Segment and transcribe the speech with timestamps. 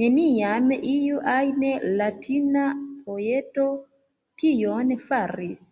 [0.00, 1.62] Neniam iu ajn
[2.00, 2.66] Latina
[3.06, 3.70] poeto
[4.46, 5.66] tion faris!